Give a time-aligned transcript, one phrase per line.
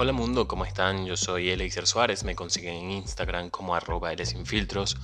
[0.00, 1.06] Hola mundo, ¿cómo están?
[1.06, 4.12] Yo soy Elixir Suárez, me consiguen en Instagram como arroba
[4.44, 4.96] Filtros.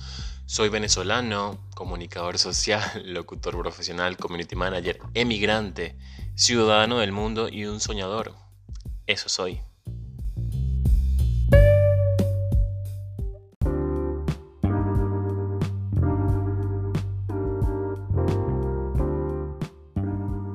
[0.45, 5.97] Soy venezolano, comunicador social, locutor profesional, community manager, emigrante,
[6.35, 8.35] ciudadano del mundo y un soñador.
[9.05, 9.59] Eso soy.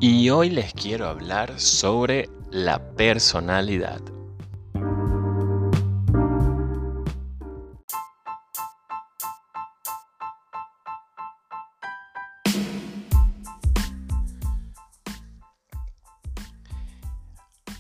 [0.01, 4.01] Y hoy les quiero hablar sobre la personalidad.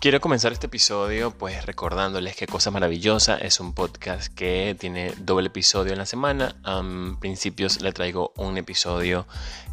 [0.01, 5.49] Quiero comenzar este episodio pues recordándoles que Cosa Maravillosa es un podcast que tiene doble
[5.49, 6.57] episodio en la semana.
[6.65, 6.83] A
[7.21, 9.27] principios le traigo un episodio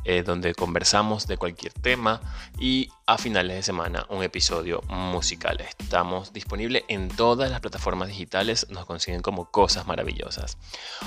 [0.03, 2.19] eh, donde conversamos de cualquier tema
[2.59, 5.61] y a finales de semana un episodio musical.
[5.61, 10.57] Estamos disponibles en todas las plataformas digitales, nos consiguen como Cosas Maravillosas.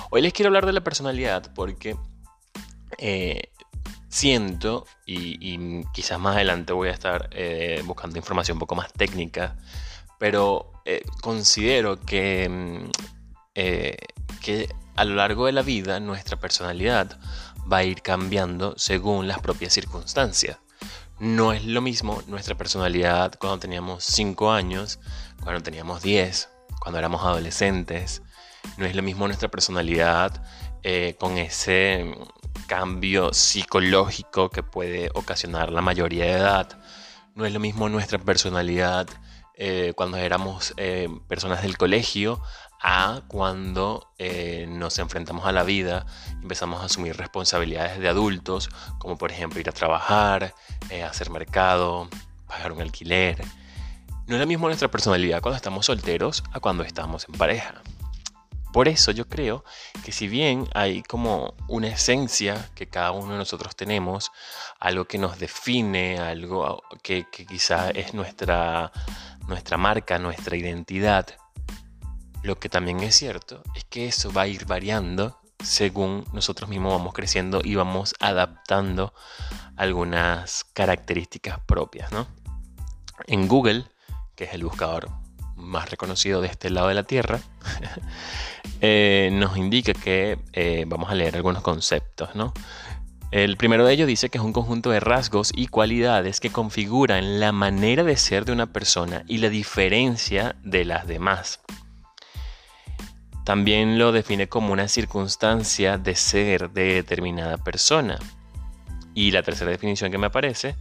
[0.09, 1.95] Hoy les quiero hablar de la personalidad porque...
[2.97, 3.51] Eh,
[4.11, 9.57] siento, y, quizás más adelante voy a estar eh, buscando información un poco más técnica,
[10.19, 12.91] pero eh, considero que, mm,
[13.55, 13.97] eh,
[14.43, 17.19] que a lo largo de la vida nuestra personalidad
[17.73, 20.59] va a ir cambiando según las propias circunstancias.
[21.21, 24.99] No es lo mismo nuestra personalidad cuando teníamos 5 años,
[25.43, 26.49] cuando teníamos 10,
[26.81, 28.23] cuando éramos adolescentes.
[28.77, 30.43] No es lo mismo nuestra personalidad
[31.19, 32.15] con ese
[32.67, 36.79] cambio psicológico que puede ocasionar la mayoría de edad.
[37.35, 39.09] No es lo mismo nuestra personalidad
[39.63, 42.41] eh, cuando éramos eh, personas del colegio
[42.81, 46.07] a cuando eh, nos enfrentamos a la vida,
[46.41, 50.55] empezamos a asumir responsabilidades de adultos, como por ejemplo ir a trabajar,
[51.07, 52.09] hacer mercado,
[52.47, 53.45] pagar un alquiler.
[54.27, 57.83] No es lo mismo nuestra personalidad cuando estamos solteros a cuando estamos en pareja.
[58.73, 59.65] Por eso yo creo
[60.05, 64.31] que si bien hay como una esencia que cada uno de nosotros tenemos,
[64.79, 68.93] algo que nos define, algo que, quizá es nuestra,
[69.49, 71.27] nuestra marca, nuestra identidad,
[72.43, 76.95] lo que también es cierto es que eso va a ir variando según nosotros mismos
[76.95, 79.13] vamos creciendo y vamos adaptando
[79.77, 82.13] algunas características propias.
[82.13, 82.27] ¿no?
[83.27, 83.85] En Google,
[84.37, 85.20] que es el buscador
[85.61, 87.41] más reconocido de este lado de la Tierra,
[88.81, 92.53] eh, nos indica que eh, vamos a leer algunos conceptos, ¿no?
[93.31, 97.39] El primero de ellos dice que es un conjunto de rasgos y cualidades que configuran
[97.39, 101.61] la manera de ser de una persona y la diferencia de las demás.
[103.45, 108.19] También lo define como una circunstancia de ser de determinada persona.
[109.15, 110.75] Y la tercera definición que me aparece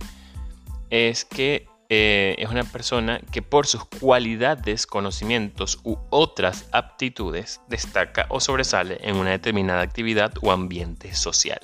[0.89, 8.27] es que eh, es una persona que por sus cualidades, conocimientos u otras aptitudes destaca
[8.29, 11.59] o sobresale en una determinada actividad o ambiente social.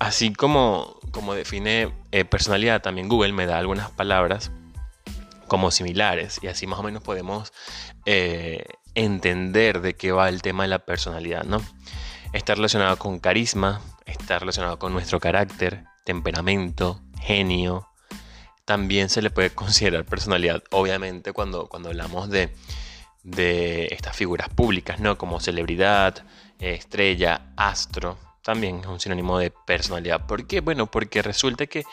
[0.00, 4.50] Así como, como define eh, personalidad, también Google me da algunas palabras
[5.46, 7.52] como similares y así más o menos podemos
[8.04, 11.62] eh, entender de qué va el tema de la personalidad, ¿no?
[12.32, 17.86] Está relacionado con carisma, está relacionado con nuestro carácter, temperamento, genio.
[18.64, 22.50] También se le puede considerar personalidad, obviamente, cuando, cuando hablamos de,
[23.90, 25.18] estas figuras públicas, ¿no?
[25.18, 26.24] Como celebridad,
[26.58, 28.16] estrella, astro.
[28.42, 30.26] También es un sinónimo de personalidad.
[30.26, 30.60] ¿Por qué?
[30.60, 31.84] Bueno, porque resulta que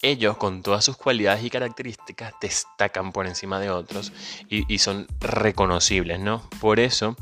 [0.00, 4.12] ellos con todas sus cualidades y características destacan por encima de otros
[4.48, 6.42] y, y, son reconocibles, ¿no?
[6.60, 7.14] Por eso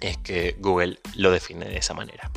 [0.00, 2.32] es que Google lo define de esa manera.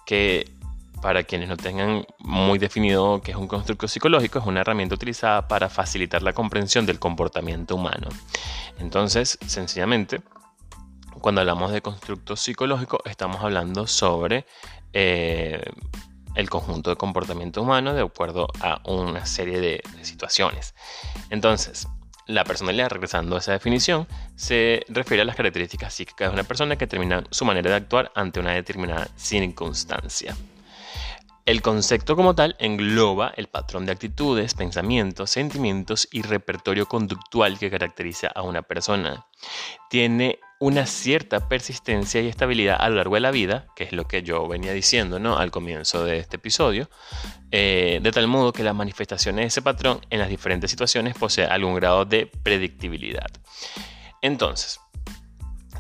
[0.07, 0.58] que
[1.01, 5.49] para quienes no tengan muy definido qué es un constructo psicológico, es una herramienta utilizada
[5.49, 8.09] para facilitar la comprensión del comportamiento humano.
[8.79, 10.21] Entonces, sencillamente,
[11.21, 14.47] cuando hablamos de constructo psicológico, estamos hablando sobre
[14.93, 15.63] eh,
[16.35, 20.75] el conjunto de comportamiento humano de acuerdo a una serie de, de situaciones.
[21.31, 21.89] Entonces,
[22.27, 24.07] la personalidad, regresando a esa definición,
[24.37, 28.13] se refiere a las características psíquicas de una persona que determinan su manera de actuar
[28.15, 30.37] ante una determinada circunstancia.
[31.49, 37.71] El concepto como tal engloba el patrón de actitudes, pensamientos, sentimientos y repertorio conductual que
[37.71, 39.25] caracteriza a una persona.
[39.89, 44.07] Tiene una cierta persistencia y estabilidad a lo largo de la vida, que es lo
[44.07, 45.39] que yo venía diciendo ¿no?
[45.39, 46.91] al comienzo de este episodio,
[47.51, 51.47] eh, de tal modo que las manifestaciones de ese patrón en las diferentes situaciones posee
[51.47, 53.31] algún grado de predictibilidad.
[54.21, 54.81] Entonces,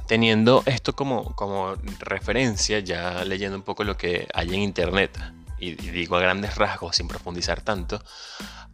[0.06, 5.18] teniendo esto como, como referencia, ya leyendo un poco lo que hay en internet,
[5.58, 8.02] y, digo a grandes rasgos sin profundizar tanto,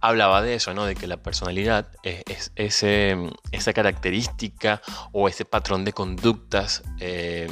[0.01, 0.85] hablaba de eso, ¿no?
[0.85, 3.17] De que la personalidad es, ese,
[3.53, 4.83] esa característica
[5.13, 7.49] o ese patrón de conductas eh,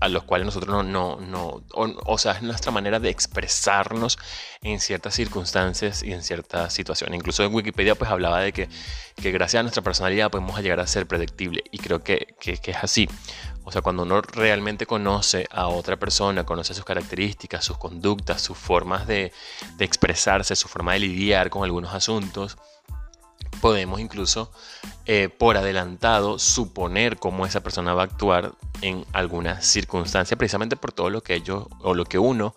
[0.00, 4.18] a los cuales nosotros no, no, o, sea, es nuestra manera de expresarnos
[4.62, 7.16] en ciertas circunstancias y en ciertas situaciones.
[7.16, 8.68] Incluso en Wikipedia pues hablaba de que,
[9.16, 12.70] que gracias a nuestra personalidad podemos llegar a ser predictible y creo que, que, que
[12.70, 13.08] es así.
[13.64, 18.56] O sea, cuando uno realmente conoce a otra persona, conoce sus características, sus conductas, sus
[18.56, 19.32] formas de,
[19.76, 22.56] de expresarse, su forma de lidiar con algunos asuntos,
[23.60, 24.52] podemos incluso
[25.06, 30.92] eh, por adelantado suponer cómo esa persona va a actuar en alguna circunstancia, precisamente por
[30.92, 32.54] todo lo que ellos o lo que uno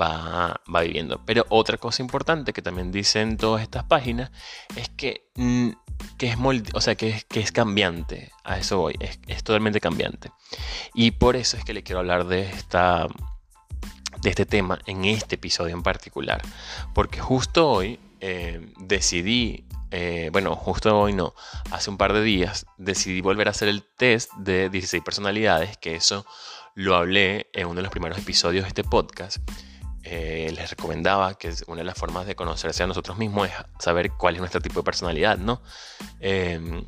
[0.00, 1.20] va, va viviendo.
[1.24, 4.30] Pero otra cosa importante que también dicen todas estas páginas
[4.76, 5.70] es que, mm,
[6.18, 6.36] que es,
[6.74, 10.30] o sea, que, es, que es cambiante, a eso voy, es, totalmente cambiante.
[10.94, 13.06] Y por eso es que le quiero hablar de esta
[14.20, 16.42] de este tema en este episodio en particular.
[16.94, 21.34] Porque justo hoy eh, decidí eh, bueno, justo hoy no,
[21.70, 25.94] hace un par de días decidí volver a hacer el test de 16 personalidades, que
[25.94, 26.24] eso
[26.74, 29.36] lo hablé en uno de los primeros episodios de este podcast.
[30.02, 34.12] Eh, les recomendaba que una de las formas de conocerse a nosotros mismos es saber
[34.12, 35.62] cuál es nuestro tipo de personalidad, ¿no?
[36.20, 36.86] Em,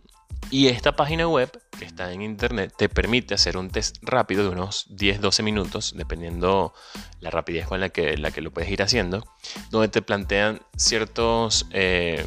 [0.55, 4.51] y esta página web que está en internet te permite hacer un test rápido de
[4.51, 6.73] unos 10-12 minutos, dependiendo
[7.19, 9.27] la rapidez con la que, la que lo puedes ir haciendo,
[9.73, 12.25] donde te plantean ciertos em,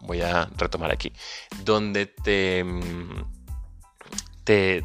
[0.00, 1.12] voy a retomar aquí,
[1.64, 3.24] donde te, mm,
[4.44, 4.82] te,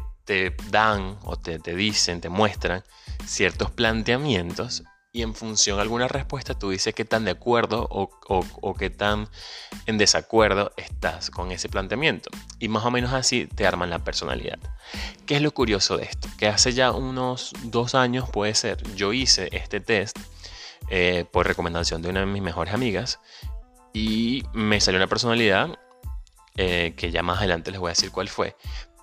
[0.70, 2.84] dan o te, dicen, te muestran
[3.24, 4.82] ciertos planteamientos
[5.14, 8.90] y en función de alguna respuesta tú dices qué tan de acuerdo o, o, qué
[8.90, 9.28] tan
[9.86, 12.30] en desacuerdo estás con ese planteamiento.
[12.58, 14.58] Y más o menos así te arman la personalidad.
[15.24, 16.28] ¿Qué es lo curioso de esto?
[16.36, 20.18] Que hace ya unos dos años puede ser, yo hice este test
[20.90, 23.20] eh, por recomendación de una de mis mejores amigas
[23.92, 25.78] y me salió una personalidad
[26.56, 28.56] eh, que ya más adelante les voy a decir cuál fue.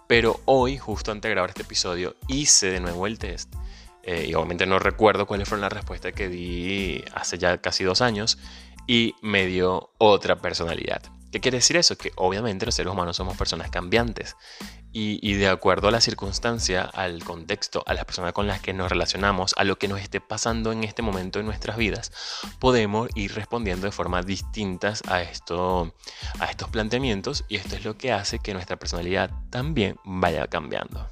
[0.09, 3.55] Pero hoy, justo antes de grabar este episodio, hice de nuevo el test.
[4.03, 8.01] Eh, y obviamente no recuerdo cuáles fueron las respuestas que di hace ya casi dos
[8.01, 8.37] años.
[8.87, 11.01] Y me dio otra personalidad.
[11.31, 11.97] ¿Qué quiere decir eso?
[11.97, 14.35] Que obviamente los seres humanos somos personas cambiantes
[14.93, 18.91] y, de acuerdo a la circunstancia, al contexto, a las personas con las que nos
[18.91, 22.11] relacionamos, a lo que nos esté pasando en este momento en nuestras vidas,
[22.59, 25.93] podemos ir respondiendo de forma distintas a, esto,
[26.39, 31.07] a estos planteamientos y esto es lo que hace que nuestra personalidad también vaya cambiando.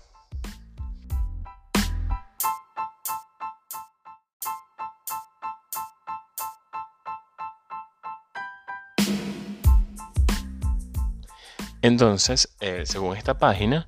[11.81, 13.87] Entonces, eh, según esta página,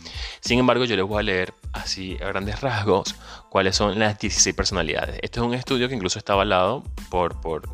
[0.41, 3.17] Sin embargo, yo les voy a leer así a grandes rasgos
[3.51, 5.19] cuáles son las 16 personalidades.
[5.21, 7.69] Este es un estudio que incluso está avalado por, por,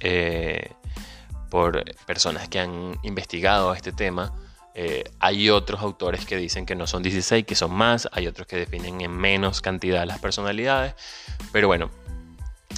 [0.00, 0.72] eh,
[1.50, 4.32] por personas que han investigado este tema
[4.74, 8.46] eh, hay otros autores que dicen que no son 16, que son más, hay otros
[8.46, 10.94] que definen en menos cantidad las personalidades,
[11.52, 11.90] pero bueno,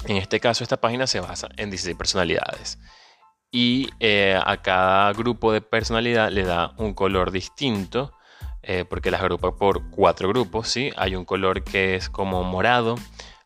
[0.07, 2.79] en este caso esta página se basa en 16 personalidades.
[3.55, 8.15] y eh, a cada grupo de personalidad le da un color distinto
[8.63, 10.93] eh, porque las agrupa por cuatro grupos, ¿sí?
[10.97, 12.95] Hay un color que es como morado,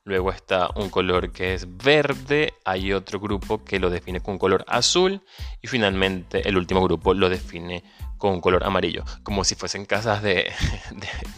[0.04, 4.38] luego está un color que es verde, hay otro grupo que lo define con un
[4.38, 5.22] color azul
[5.62, 7.82] y finalmente el último grupo lo define
[8.26, 10.52] con un color amarillo, como si fuesen casas de,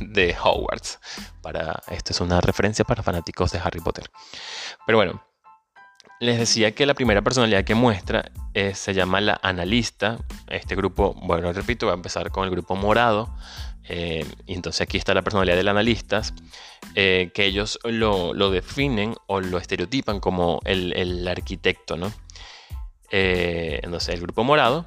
[0.00, 0.98] de, Hogwarts.
[1.42, 4.10] Para, esto es una referencia para fanáticos de Harry Potter.
[4.86, 5.22] Pero bueno,
[6.18, 10.18] les decía que la primera personalidad que muestra eh, se llama la analista.
[10.48, 13.34] Este grupo, bueno, repito, va a empezar con el grupo morado.
[13.84, 16.22] Eh, y entonces aquí está la personalidad del analista,
[16.94, 22.12] eh, que ellos lo, definen o lo estereotipan como el, arquitecto, ¿no?
[23.10, 24.84] entonces el grupo morado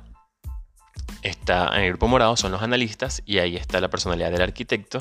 [1.22, 5.00] está en el grupo morado son los analistas y ahí está la personalidad del arquitecto,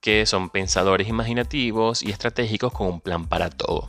[0.00, 3.88] que son pensadores imaginativos y estratégicos con un plan para todo.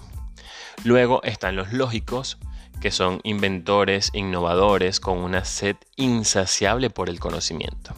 [0.84, 2.38] Luego están los lógicos,
[2.82, 7.94] que son inventores, innovadores, con una sed insaciable por el conocimiento.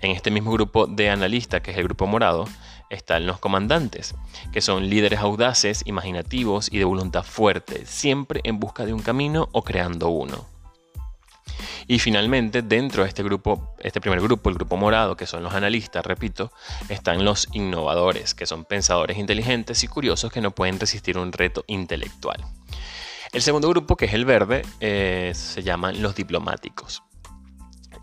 [0.00, 2.46] En este mismo grupo de analistas, que es el grupo morado,
[2.90, 4.14] están los comandantes,
[4.52, 9.48] que son líderes audaces, imaginativos y de voluntad fuerte, siempre en busca de un camino
[9.52, 10.46] o creando uno.
[11.86, 15.54] Y finalmente, dentro de este grupo, este primer grupo, el grupo morado, que son los
[15.54, 16.52] analistas, repito,
[16.88, 21.64] están los innovadores, que son pensadores inteligentes y curiosos que no pueden resistir un reto
[21.66, 22.44] intelectual.
[23.32, 27.02] El segundo grupo, que es el verde, eh, se llaman los diplomáticos.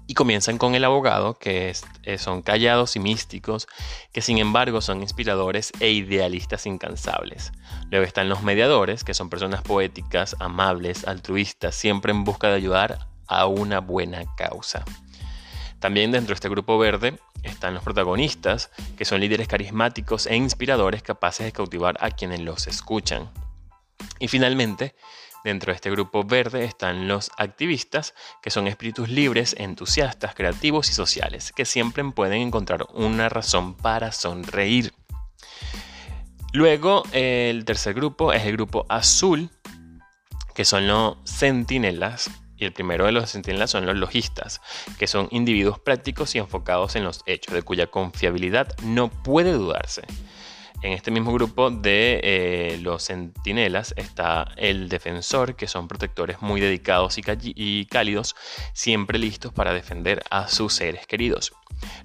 [0.08, 1.72] Y comienzan con el abogado, que
[2.02, 3.68] eh, son callados y místicos,
[4.12, 7.52] que sin embargo son inspiradores e idealistas incansables.
[7.92, 13.09] Luego están los mediadores, que son personas poéticas, amables, altruistas, siempre en busca de ayudar
[13.30, 14.84] a una buena causa.
[15.80, 21.04] También dentro de este grupo verde están los protagonistas, que son líderes carismáticos e inspiradores
[21.04, 23.32] capaces de cautivar a quienes los escuchan.
[24.20, 24.96] Y finalmente,
[25.46, 30.94] dentro de este grupo verde están los activistas, que son espíritus libres, entusiastas, creativos y
[30.94, 34.94] sociales, que siempre pueden encontrar una razón para sonreír.
[36.52, 39.50] Luego, el tercer grupo es el grupo azul,
[40.56, 44.62] que son los centinelas, y el primero de los centinelas son los logistas,
[44.98, 50.04] que son individuos prácticos y enfocados en los hechos, de cuya confiabilidad no puede dudarse.
[50.82, 56.62] En este mismo grupo de eh, los centinelas está el defensor, que son protectores muy
[56.62, 58.36] dedicados y, cálidos,
[58.74, 61.52] siempre listos para defender a sus seres queridos.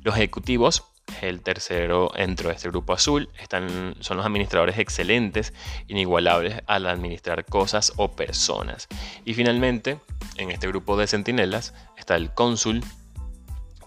[0.03, 0.85] Los ejecutivos
[1.21, 3.29] el tercero dentro de este grupo azul.
[3.39, 5.53] Están, son los administradores excelentes,
[5.89, 8.89] inigualables al administrar cosas o personas.
[9.25, 9.99] Y finalmente,
[10.37, 12.83] en este grupo de centinelas está el cónsul,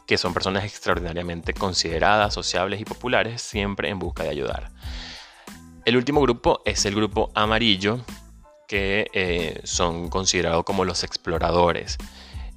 [0.05, 4.71] que son personas extraordinariamente consideradas, sociables y populares, siempre en busca de ayudar.
[5.85, 7.99] El último grupo es el grupo amarillo,
[8.67, 11.97] que eh, son considerados como los exploradores.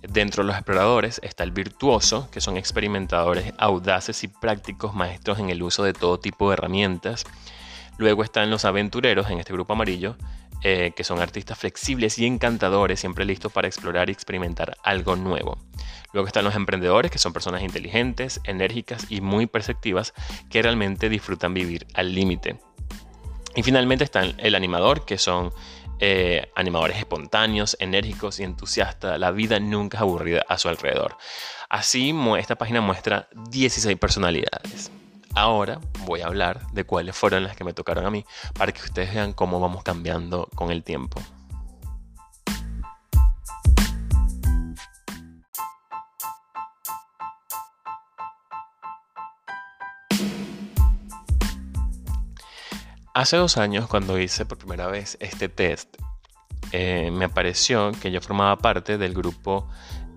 [0.02, 5.50] Dentro de los exploradores está el virtuoso, que son experimentadores audaces y prácticos maestros en
[5.50, 7.25] el uso de todo tipo de herramientas.
[7.99, 10.16] Luego están los aventureros en este grupo amarillo,
[10.62, 15.59] eh, que son artistas flexibles y encantadores, siempre listos para explorar y experimentar algo nuevo.
[16.12, 20.14] Luego están los emprendedores, que son personas inteligentes, enérgicas y muy perceptivas,
[20.49, 22.59] que realmente disfrutan vivir al límite.
[23.57, 25.52] Y finalmente están el animador, que son
[26.00, 29.19] eh, animadores espontáneos, enérgicos y entusiastas.
[29.19, 31.16] La vida nunca es aburrida a su alrededor.
[31.69, 34.90] Así, esta página muestra 16 personalidades.
[35.35, 38.25] Ahora voy a hablar de cuáles fueron las que me tocaron a mí
[38.59, 41.21] para que ustedes vean cómo vamos cambiando con el tiempo.
[53.20, 55.94] Hace dos años, cuando hice por primera vez este test,
[56.72, 59.68] eh, me apareció que yo formaba parte del grupo,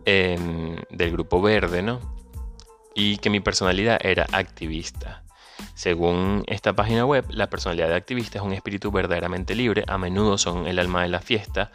[0.05, 1.99] em, del grupo verde, ¿no?
[2.95, 5.22] Y que mi personalidad era activista.
[5.83, 10.37] Según esta página web, la personalidad de activista es un espíritu verdaderamente libre, a menudo
[10.37, 11.73] son el alma de la fiesta,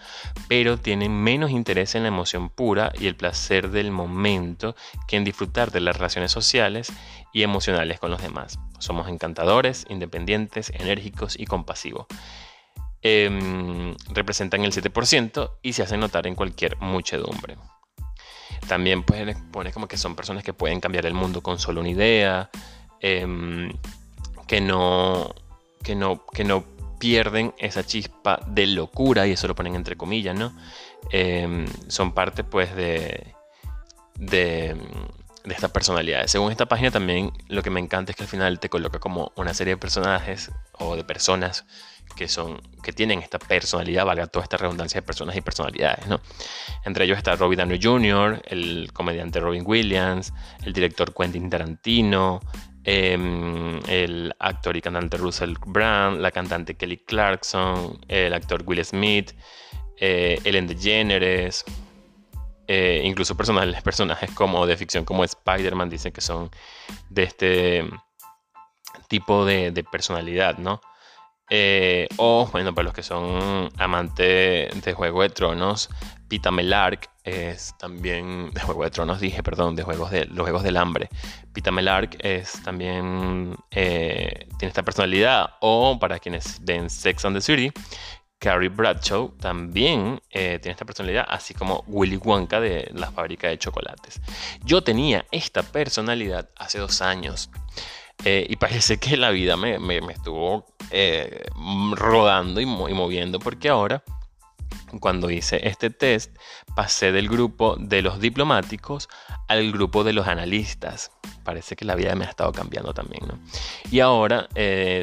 [0.49, 4.75] pero tienen menos interés en la emoción pura y el placer del momento
[5.07, 6.91] que en disfrutar de las relaciones sociales
[7.35, 8.59] y emocionales con los demás.
[8.79, 12.07] Somos encantadores, independientes, enérgicos y compasivos.
[13.03, 17.59] Em, representan el 7% y se hacen notar en cualquier muchedumbre.
[18.69, 21.91] También pues, pone como que son personas que pueden cambiar el mundo con solo una
[21.91, 22.51] idea,
[23.01, 23.73] Em,
[24.49, 25.33] que, no,
[25.85, 26.65] que, no, que no
[26.99, 30.53] pierden esa chispa de locura, y eso lo ponen entre comillas, ¿no?
[31.13, 33.35] Em, son parte pues de,
[34.17, 34.75] de,
[35.45, 36.31] de estas personalidades.
[36.33, 39.33] Según esta página también lo que me encanta es que al final te coloca como
[39.37, 41.65] una serie de personajes o de personas
[42.17, 46.21] que son que tienen esta personalidad, valga toda esta redundancia de personas y personalidades, ¿no?
[46.85, 50.33] Entre ellos está Robbie Downey Jr., el comediante Robin Williams,
[50.65, 52.41] el director Quentin Tarantino,
[52.91, 59.33] em, el actor y cantante Russell Brand, la cantante Kelly Clarkson, el actor Will Smith,
[59.99, 61.67] eh, Ellen DeGeneres,
[62.67, 66.51] eh, incluso personajes, personajes como de ficción como Spider-Man dicen que son
[67.11, 67.85] de este
[69.09, 70.81] tipo de, personalidad, ¿no?
[71.51, 75.89] Eh, o, bueno, para los que son amantes de Juego de Tronos,
[76.29, 80.63] Pita Melark es también, de Juego de Tronos dije, perdón, de juegos de, los Juegos
[80.63, 81.09] del Hambre.
[81.53, 85.55] Pita Melark es también, eh, tiene esta personalidad.
[85.61, 87.73] O para quienes ven Sex and the City,
[88.39, 93.59] Carrie Bradshaw también eh, tiene esta personalidad, así como Willy Wonka de la fábrica de
[93.59, 94.21] chocolates.
[94.65, 97.51] Yo tenía esta personalidad hace dos años
[98.25, 99.77] eh, y parece que la vida me,
[100.11, 101.45] estuvo eh,
[101.93, 104.03] rodando y, moviendo porque ahora,
[105.01, 106.37] cuando hice este test,
[106.75, 109.09] pasé del grupo de los diplomáticos
[109.49, 111.11] al grupo de los analistas.
[111.45, 113.39] Parece que la vida me ha estado cambiando también, ¿no?
[113.91, 114.49] Y ahora,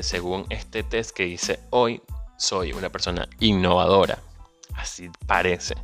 [0.02, 2.02] según este test que hice hoy,
[2.38, 4.20] soy una persona innovadora.
[4.76, 5.76] Así parece.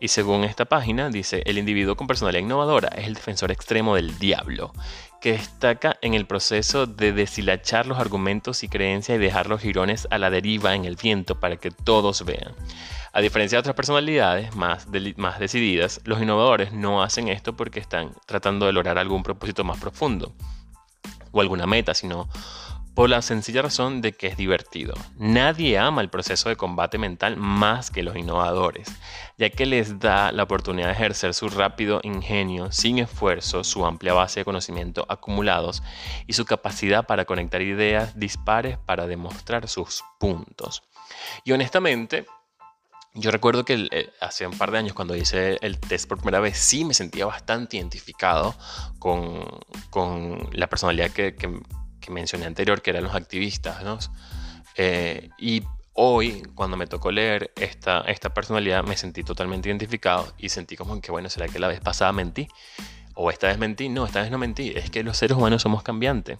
[0.00, 4.16] Y según esta página, dice, el individuo con personalidad innovadora es el defensor extremo del
[4.18, 4.72] diablo,
[5.20, 10.06] que destaca en el proceso de deshilachar los argumentos y creencias y dejar los girones
[10.10, 12.54] a la deriva en el viento para que todos vean.
[13.12, 18.12] A diferencia de otras personalidades más, más decididas, los innovadores no hacen esto porque están
[18.26, 20.34] tratando de lograr algún propósito más profundo
[21.32, 22.28] o alguna meta, sino
[22.98, 24.92] por la sencilla razón de que es divertido.
[25.18, 28.88] Nadie ama el proceso de combate mental más que los innovadores,
[29.36, 34.14] ya que les da la oportunidad de ejercer su rápido ingenio sin esfuerzo, su amplia
[34.14, 35.80] base de conocimiento acumulados
[36.26, 40.82] y su capacidad para conectar ideas dispares para demostrar sus puntos.
[41.44, 42.26] Y honestamente,
[43.14, 46.40] yo recuerdo que eh, hace un par de años cuando hice el test por primera
[46.40, 48.56] vez sí me sentía bastante identificado
[48.98, 49.44] con,
[50.50, 51.36] la personalidad que,
[52.10, 53.98] mencioné anterior, que eran los activistas, ¿no?
[54.76, 55.62] Eh, y
[55.94, 61.00] hoy, cuando me tocó leer esta, esta personalidad, me sentí totalmente identificado y sentí como
[61.00, 62.48] que, bueno, ¿será que la vez pasada mentí?
[63.14, 63.88] ¿O esta vez mentí?
[63.88, 64.72] No, esta vez no mentí.
[64.76, 66.38] Es que los seres humanos somos cambiantes.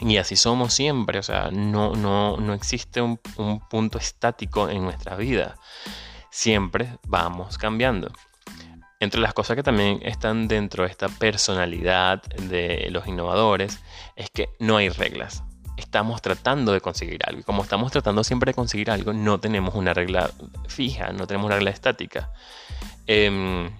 [0.00, 4.82] Y así somos siempre, o sea, no, no, no existe un, un punto estático en
[4.82, 5.56] nuestra vida.
[6.30, 8.12] Siempre vamos cambiando.
[9.02, 13.80] Entre las cosas que también están dentro de esta personalidad de los innovadores
[14.14, 15.42] es que no hay reglas.
[15.76, 17.40] Estamos tratando de conseguir algo.
[17.40, 20.30] Y como estamos tratando siempre de conseguir algo, no tenemos una regla
[20.68, 22.30] fija, no tenemos una regla estática.
[23.08, 23.72] Em,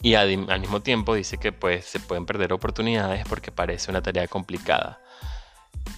[0.00, 4.26] y al, mismo tiempo dice que pues, se pueden perder oportunidades porque parece una tarea
[4.26, 5.02] complicada.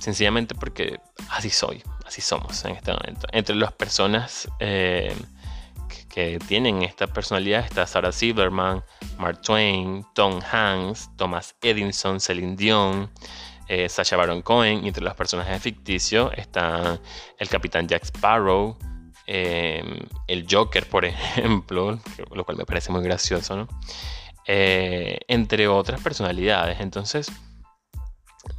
[0.00, 0.98] Sencillamente porque
[1.30, 3.28] así soy, así somos en este momento.
[3.30, 5.14] Entre las personas eh,
[6.16, 8.82] que tienen esta personalidad está Sarah Silverman,
[9.18, 13.10] Mark Twain, Tom Hanks, Thomas Edison, Celine Dion,
[13.68, 14.82] eh, Sacha Baron Cohen.
[14.82, 16.98] Y entre los personajes ficticios está
[17.38, 18.78] el capitán Jack Sparrow,
[19.26, 22.00] em, el Joker, por ejemplo,
[22.32, 23.68] lo cual me parece muy gracioso, ¿no?
[24.46, 26.80] Eh, entre otras personalidades.
[26.80, 27.30] Entonces,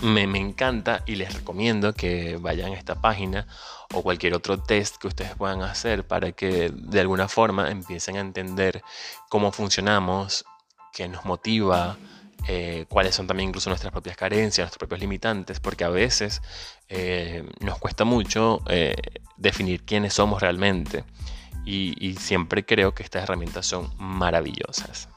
[0.03, 3.47] me, encanta y les recomiendo que vayan a esta página
[3.93, 8.19] o cualquier otro test que ustedes puedan hacer para que de alguna forma empiecen a
[8.19, 8.81] entender
[9.29, 10.45] cómo funcionamos,
[10.93, 11.97] qué nos motiva,
[12.47, 16.41] eh, cuáles son también incluso nuestras propias carencias, nuestros propios limitantes, porque a veces
[16.89, 18.95] eh, nos cuesta mucho eh,
[19.37, 21.03] definir quiénes somos realmente.
[21.65, 25.09] y siempre creo que estas herramientas son maravillosas.